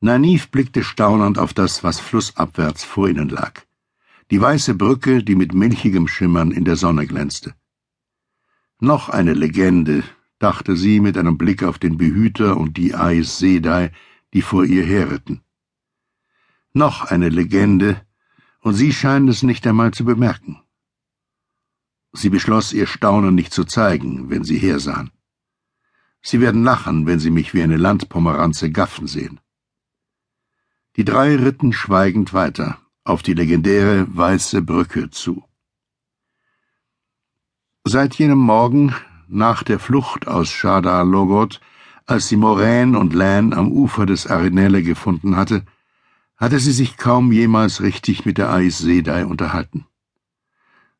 Nanif 0.00 0.50
blickte 0.50 0.84
staunend 0.84 1.38
auf 1.38 1.52
das, 1.52 1.82
was 1.82 1.98
flussabwärts 1.98 2.84
vor 2.84 3.08
ihnen 3.08 3.28
lag. 3.28 3.62
Die 4.30 4.40
weiße 4.40 4.74
Brücke, 4.74 5.24
die 5.24 5.34
mit 5.34 5.54
milchigem 5.54 6.06
Schimmern 6.06 6.52
in 6.52 6.64
der 6.64 6.76
Sonne 6.76 7.06
glänzte. 7.06 7.54
Noch 8.78 9.08
eine 9.08 9.34
Legende, 9.34 10.04
dachte 10.38 10.76
sie 10.76 11.00
mit 11.00 11.18
einem 11.18 11.36
Blick 11.36 11.64
auf 11.64 11.80
den 11.80 11.96
Behüter 11.98 12.56
und 12.56 12.76
die 12.76 12.94
Aes 12.94 13.38
Sedai, 13.38 13.90
die 14.34 14.42
vor 14.42 14.64
ihr 14.64 14.84
herritten. 14.84 15.40
Noch 16.72 17.04
eine 17.04 17.28
Legende, 17.28 18.00
und 18.60 18.74
sie 18.74 18.92
scheinen 18.92 19.26
es 19.26 19.42
nicht 19.42 19.66
einmal 19.66 19.92
zu 19.92 20.04
bemerken. 20.04 20.60
Sie 22.12 22.30
beschloss, 22.30 22.72
ihr 22.72 22.86
Staunen 22.86 23.34
nicht 23.34 23.52
zu 23.52 23.64
zeigen, 23.64 24.30
wenn 24.30 24.44
sie 24.44 24.58
hersahen. 24.58 25.10
Sie 26.22 26.40
werden 26.40 26.62
lachen, 26.62 27.06
wenn 27.06 27.18
sie 27.18 27.30
mich 27.30 27.52
wie 27.54 27.62
eine 27.62 27.76
Landpomeranze 27.76 28.70
gaffen 28.70 29.08
sehen. 29.08 29.40
Die 30.98 31.04
drei 31.04 31.36
ritten 31.36 31.72
schweigend 31.72 32.34
weiter, 32.34 32.76
auf 33.04 33.22
die 33.22 33.34
legendäre 33.34 34.08
weiße 34.16 34.62
Brücke 34.62 35.10
zu. 35.10 35.44
Seit 37.84 38.16
jenem 38.16 38.40
Morgen, 38.40 38.96
nach 39.28 39.62
der 39.62 39.78
Flucht 39.78 40.26
aus 40.26 40.48
Shada 40.50 41.02
Logot, 41.02 41.60
als 42.04 42.26
sie 42.26 42.36
Moraine 42.36 42.98
und 42.98 43.14
Lan 43.14 43.52
am 43.52 43.70
Ufer 43.70 44.06
des 44.06 44.26
Arenelle 44.26 44.82
gefunden 44.82 45.36
hatte, 45.36 45.64
hatte 46.36 46.58
sie 46.58 46.72
sich 46.72 46.96
kaum 46.96 47.30
jemals 47.30 47.80
richtig 47.80 48.26
mit 48.26 48.36
der 48.36 48.50
Aes 48.50 48.78
Sedai 48.78 49.24
unterhalten. 49.24 49.86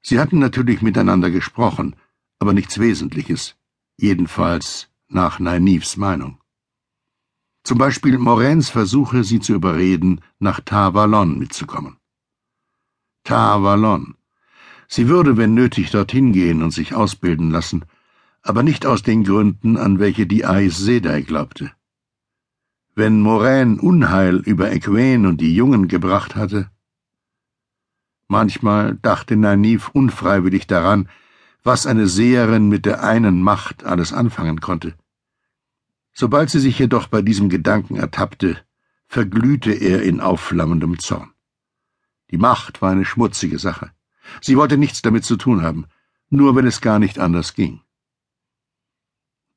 Sie 0.00 0.20
hatten 0.20 0.38
natürlich 0.38 0.80
miteinander 0.80 1.32
gesprochen, 1.32 1.96
aber 2.38 2.52
nichts 2.52 2.78
Wesentliches, 2.78 3.56
jedenfalls 3.96 4.90
nach 5.08 5.40
Nainivs 5.40 5.96
Meinung. 5.96 6.38
Zum 7.64 7.78
Beispiel 7.78 8.18
Moraines 8.18 8.70
Versuche, 8.70 9.24
sie 9.24 9.40
zu 9.40 9.54
überreden, 9.54 10.20
nach 10.38 10.60
Tavalon 10.60 11.38
mitzukommen. 11.38 11.96
Tavalon. 13.24 14.16
Sie 14.86 15.08
würde, 15.08 15.36
wenn 15.36 15.54
nötig, 15.54 15.90
dorthin 15.90 16.32
gehen 16.32 16.62
und 16.62 16.70
sich 16.70 16.94
ausbilden 16.94 17.50
lassen, 17.50 17.84
aber 18.42 18.62
nicht 18.62 18.86
aus 18.86 19.02
den 19.02 19.24
Gründen, 19.24 19.76
an 19.76 19.98
welche 19.98 20.26
die 20.26 20.46
Aes 20.46 20.78
Sedai 20.78 21.22
glaubte. 21.22 21.72
Wenn 22.94 23.20
Moraine 23.20 23.80
Unheil 23.80 24.36
über 24.36 24.72
Egwene 24.72 25.28
und 25.28 25.40
die 25.40 25.54
Jungen 25.54 25.88
gebracht 25.88 26.36
hatte, 26.36 26.70
Manchmal 28.28 28.96
dachte 29.00 29.36
Naiv 29.36 29.88
unfreiwillig 29.88 30.66
daran, 30.66 31.08
was 31.64 31.86
eine 31.86 32.06
Seherin 32.06 32.68
mit 32.68 32.84
der 32.84 33.02
einen 33.02 33.42
Macht 33.42 33.84
alles 33.84 34.12
anfangen 34.12 34.60
konnte. 34.60 34.94
Sobald 36.20 36.50
sie 36.50 36.58
sich 36.58 36.76
jedoch 36.76 37.06
bei 37.06 37.22
diesem 37.22 37.48
Gedanken 37.48 37.94
ertappte, 37.94 38.58
verglühte 39.06 39.70
er 39.70 40.02
in 40.02 40.20
aufflammendem 40.20 40.98
Zorn. 40.98 41.30
Die 42.32 42.38
Macht 42.38 42.82
war 42.82 42.90
eine 42.90 43.04
schmutzige 43.04 43.60
Sache. 43.60 43.92
Sie 44.40 44.56
wollte 44.56 44.78
nichts 44.78 45.00
damit 45.00 45.24
zu 45.24 45.36
tun 45.36 45.62
haben, 45.62 45.86
nur 46.28 46.56
wenn 46.56 46.66
es 46.66 46.80
gar 46.80 46.98
nicht 46.98 47.20
anders 47.20 47.54
ging. 47.54 47.82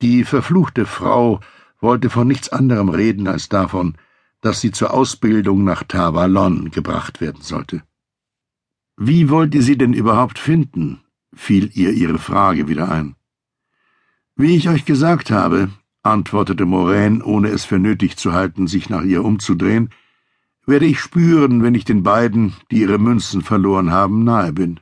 Die 0.00 0.22
verfluchte 0.22 0.86
Frau 0.86 1.40
wollte 1.80 2.08
von 2.08 2.28
nichts 2.28 2.50
anderem 2.50 2.88
reden 2.88 3.26
als 3.26 3.48
davon, 3.48 3.98
dass 4.40 4.60
sie 4.60 4.70
zur 4.70 4.94
Ausbildung 4.94 5.64
nach 5.64 5.82
Tavalon 5.82 6.70
gebracht 6.70 7.20
werden 7.20 7.42
sollte. 7.42 7.82
Wie 8.96 9.28
wollt 9.28 9.56
ihr 9.56 9.62
sie 9.62 9.76
denn 9.76 9.92
überhaupt 9.92 10.38
finden? 10.38 11.02
fiel 11.34 11.68
ihr 11.74 11.90
ihre 11.90 12.20
Frage 12.20 12.68
wieder 12.68 12.92
ein. 12.92 13.16
Wie 14.36 14.54
ich 14.54 14.68
euch 14.68 14.84
gesagt 14.84 15.32
habe, 15.32 15.68
antwortete 16.04 16.66
Moraine, 16.66 17.24
ohne 17.24 17.48
es 17.48 17.64
für 17.64 17.78
nötig 17.78 18.16
zu 18.16 18.32
halten, 18.32 18.66
sich 18.66 18.90
nach 18.90 19.02
ihr 19.02 19.24
umzudrehen, 19.24 19.90
werde 20.66 20.86
ich 20.86 21.00
spüren, 21.00 21.62
wenn 21.62 21.74
ich 21.74 21.84
den 21.84 22.02
beiden, 22.02 22.54
die 22.70 22.80
ihre 22.80 22.98
Münzen 22.98 23.42
verloren 23.42 23.90
haben, 23.90 24.22
nahe 24.22 24.52
bin. 24.52 24.80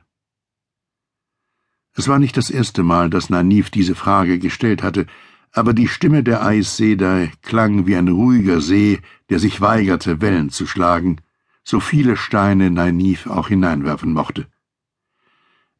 Es 1.95 2.07
war 2.07 2.19
nicht 2.19 2.37
das 2.37 2.49
erste 2.49 2.83
Mal, 2.83 3.09
dass 3.09 3.29
Nanif 3.29 3.69
diese 3.69 3.95
Frage 3.95 4.39
gestellt 4.39 4.83
hatte, 4.83 5.05
aber 5.51 5.73
die 5.73 5.87
Stimme 5.87 6.23
der 6.23 6.43
Aes 6.43 6.77
Sedai 6.77 7.31
klang 7.41 7.85
wie 7.85 7.95
ein 7.95 8.07
ruhiger 8.07 8.59
See, 8.61 8.99
der 9.29 9.39
sich 9.39 9.61
weigerte, 9.61 10.19
Wellen 10.19 10.49
zu 10.49 10.65
schlagen, 10.65 11.17
so 11.63 11.79
viele 11.79 12.17
Steine 12.17 12.71
Nanif 12.71 13.27
auch 13.27 13.47
hineinwerfen 13.47 14.11
mochte. 14.11 14.47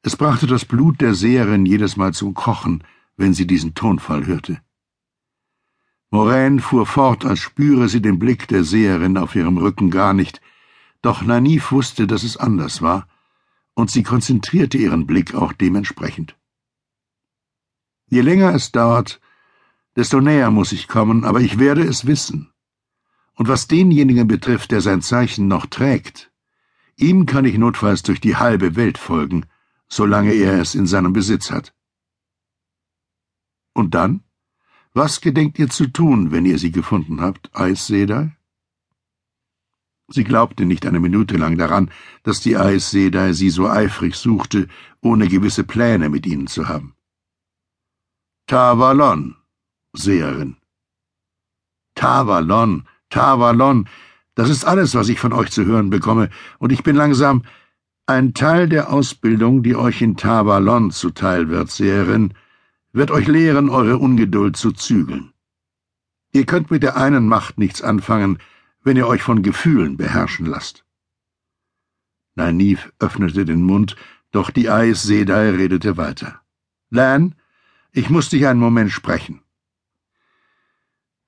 Es 0.04 0.16
brachte 0.16 0.48
das 0.48 0.66
Blut 0.66 1.02
der 1.02 1.16
Seherin 1.16 1.66
jedes 1.66 1.98
Mal 1.98 2.14
zum 2.14 2.34
Kochen, 2.34 2.84
wenn 3.18 3.34
sie 3.34 3.48
diesen 3.48 3.74
Tonfall 3.74 4.26
hörte. 4.26 4.62
Moraine 6.14 6.62
fuhr 6.62 6.86
fort, 6.86 7.26
als 7.26 7.40
spüre 7.40 7.90
sie 7.90 8.00
den 8.00 8.20
Blick 8.20 8.48
der 8.48 8.64
Seherin 8.64 9.18
auf 9.18 9.36
ihrem 9.36 9.58
Rücken 9.58 9.90
gar 9.90 10.14
nicht, 10.14 10.42
doch 11.02 11.24
Nanif 11.24 11.72
wusste, 11.72 12.06
dass 12.06 12.22
es 12.22 12.38
anders 12.38 12.84
war, 12.84 13.08
und 13.74 13.90
sie 13.90 14.04
konzentrierte 14.04 14.78
ihren 14.78 15.08
Blick 15.08 15.34
auch 15.34 15.54
dementsprechend. 15.54 16.38
Je 18.06 18.22
länger 18.22 18.54
es 18.54 18.72
dauert, 18.72 19.22
desto 19.96 20.22
näher 20.22 20.52
muss 20.52 20.72
ich 20.72 20.88
kommen, 20.88 21.24
aber 21.26 21.42
ich 21.42 21.58
werde 21.58 21.82
es 21.82 22.06
wissen. 22.06 22.52
Und 23.34 23.48
was 23.48 23.68
denjenigen 23.68 24.28
betrifft, 24.28 24.70
der 24.70 24.82
sein 24.82 25.02
Zeichen 25.02 25.48
noch 25.48 25.66
trägt, 25.66 26.32
ihm 26.96 27.26
kann 27.26 27.46
ich 27.46 27.58
notfalls 27.58 28.04
durch 28.04 28.22
die 28.22 28.36
halbe 28.36 28.76
Welt 28.76 29.00
folgen, 29.00 29.48
solange 29.90 30.34
er 30.34 30.62
es 30.62 30.76
in 30.76 30.86
seinem 30.86 31.12
Besitz 31.12 31.50
hat. 31.50 31.74
Und 33.74 33.96
dann? 33.96 34.24
Was 34.96 35.22
gedenkt 35.22 35.58
ihr 35.58 35.70
zu 35.70 35.88
tun, 35.88 36.32
wenn 36.32 36.46
ihr 36.46 36.60
sie 36.60 36.72
gefunden 36.72 37.20
habt, 37.20 37.50
Aes 37.54 37.88
Sedai? 37.88 38.38
Sie 40.08 40.24
glaubte 40.24 40.66
nicht 40.66 40.86
eine 40.86 41.00
Minute 41.00 41.36
lang 41.38 41.58
daran, 41.58 41.90
dass 42.22 42.42
die 42.42 42.56
Aes 42.58 42.92
Sedai 42.92 43.34
sie 43.34 43.50
so 43.50 43.68
eifrig 43.68 44.16
suchte, 44.16 44.68
ohne 45.02 45.28
gewisse 45.28 45.64
Pläne 45.64 46.10
mit 46.10 46.28
ihnen 46.28 46.46
zu 46.46 46.68
haben. 46.68 46.94
Tavalon, 48.46 49.36
Seherin. 49.94 50.58
Tavalon, 51.96 52.88
Tavalon, 53.10 53.90
das 54.36 54.50
ist 54.50 54.64
alles, 54.64 54.94
was 54.94 55.10
ich 55.10 55.20
von 55.20 55.34
euch 55.34 55.50
zu 55.50 55.66
hören 55.66 55.90
bekomme, 55.90 56.30
und 56.60 56.72
ich 56.72 56.84
bin 56.84 56.96
langsam 56.96 57.44
ein 58.06 58.36
Teil 58.36 58.70
der 58.70 58.94
Ausbildung, 58.94 59.64
die 59.64 59.76
euch 59.76 60.04
in 60.04 60.18
Tavalon 60.18 60.92
zuteil 60.92 61.50
wird, 61.50 61.72
Seherin, 61.72 62.36
wird 62.94 63.12
euch 63.12 63.28
lehren, 63.28 63.70
eure 63.70 63.98
Ungeduld 63.98 64.56
zu 64.56 64.72
zügeln. 64.72 65.34
Ihr 66.32 66.46
könnt 66.46 66.72
mit 66.72 66.84
der 66.84 66.96
einen 66.96 67.28
Macht 67.28 67.58
nichts 67.58 67.82
anfangen, 67.82 68.38
wenn 68.84 68.98
ihr 68.98 69.08
euch 69.08 69.24
von 69.24 69.42
Gefühlen 69.42 69.98
beherrschen 69.98 70.46
lasst. 70.46 70.86
Nynaeve 72.36 72.92
öffnete 73.00 73.46
den 73.46 73.64
Mund, 73.64 73.96
doch 74.32 74.50
die 74.50 74.70
Aes 74.70 75.04
Sedai 75.04 75.52
redete 75.52 75.98
weiter. 75.98 76.42
Lan, 76.90 77.36
ich 77.92 78.10
muss 78.10 78.30
dich 78.30 78.48
einen 78.48 78.60
Moment 78.60 78.92
sprechen. 78.92 79.42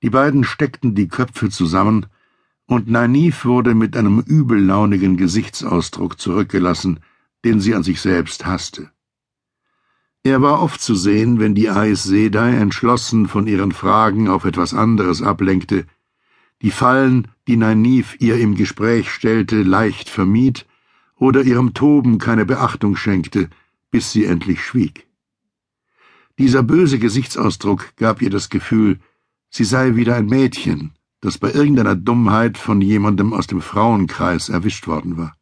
Die 0.02 0.10
beiden 0.10 0.44
steckten 0.44 0.94
die 0.94 1.08
Köpfe 1.08 1.50
zusammen, 1.50 2.06
und 2.66 2.88
Nynaeve 2.88 3.44
wurde 3.44 3.74
mit 3.74 3.96
einem 3.96 4.20
übellaunigen 4.20 5.16
Gesichtsausdruck 5.16 6.20
zurückgelassen, 6.20 7.00
den 7.44 7.60
sie 7.60 7.74
an 7.74 7.84
sich 7.84 8.00
selbst 8.00 8.44
hasste. 8.44 8.90
Er 10.26 10.42
war 10.42 10.60
oft 10.60 10.80
zu 10.80 10.96
sehen, 10.96 11.38
wenn 11.38 11.54
die 11.54 11.70
Aes 11.70 12.02
Sedai 12.02 12.56
entschlossen 12.56 13.28
von 13.28 13.46
ihren 13.46 13.70
Fragen 13.70 14.26
auf 14.26 14.44
etwas 14.44 14.74
anderes 14.74 15.22
ablenkte, 15.22 15.86
die 16.62 16.72
Fallen, 16.72 17.28
die 17.46 17.56
Nynaeve 17.56 18.16
ihr 18.18 18.36
im 18.36 18.56
Gespräch 18.56 19.08
stellte, 19.08 19.62
leicht 19.62 20.08
vermied 20.08 20.66
oder 21.14 21.42
ihrem 21.42 21.74
Toben 21.74 22.18
keine 22.18 22.44
Beachtung 22.44 22.96
schenkte, 22.96 23.48
bis 23.92 24.10
sie 24.10 24.24
endlich 24.24 24.64
schwieg. 24.64 25.06
Dieser 26.40 26.64
böse 26.64 26.98
Gesichtsausdruck 26.98 27.94
gab 27.94 28.20
ihr 28.20 28.30
das 28.30 28.48
Gefühl, 28.48 28.98
sie 29.48 29.62
sei 29.62 29.94
wieder 29.94 30.16
ein 30.16 30.26
Mädchen, 30.26 30.90
das 31.20 31.38
bei 31.38 31.52
irgendeiner 31.52 31.94
Dummheit 31.94 32.58
von 32.58 32.80
jemandem 32.80 33.32
aus 33.32 33.46
dem 33.46 33.60
Frauenkreis 33.60 34.48
erwischt 34.48 34.88
worden 34.88 35.18
war. 35.18 35.36